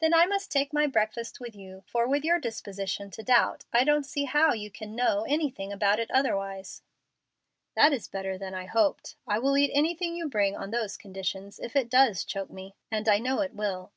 [0.00, 3.84] "Then I must take my breakfast with you, for with your disposition to doubt I
[3.84, 6.82] don't see how you can 'know' anything about it otherwise."
[7.74, 9.16] "That is better than I hoped.
[9.26, 13.08] I will eat anything you bring on those conditions, if it does choke me and
[13.08, 13.92] I know it will."